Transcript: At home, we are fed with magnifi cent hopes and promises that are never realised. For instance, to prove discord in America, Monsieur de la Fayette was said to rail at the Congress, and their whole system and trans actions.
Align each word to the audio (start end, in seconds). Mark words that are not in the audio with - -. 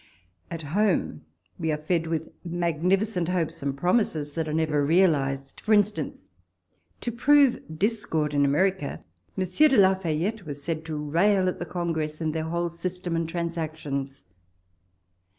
At 0.49 0.63
home, 0.63 1.25
we 1.59 1.71
are 1.71 1.77
fed 1.77 2.07
with 2.07 2.31
magnifi 2.43 3.05
cent 3.05 3.29
hopes 3.29 3.61
and 3.61 3.77
promises 3.77 4.31
that 4.33 4.47
are 4.49 4.51
never 4.53 4.83
realised. 4.83 5.61
For 5.61 5.73
instance, 5.73 6.31
to 7.01 7.11
prove 7.11 7.77
discord 7.77 8.33
in 8.33 8.43
America, 8.43 9.03
Monsieur 9.37 9.67
de 9.67 9.77
la 9.77 9.93
Fayette 9.93 10.43
was 10.47 10.63
said 10.63 10.85
to 10.85 10.95
rail 10.97 11.47
at 11.47 11.59
the 11.59 11.67
Congress, 11.67 12.19
and 12.19 12.33
their 12.33 12.45
whole 12.45 12.71
system 12.71 13.15
and 13.15 13.29
trans 13.29 13.59
actions. 13.59 14.23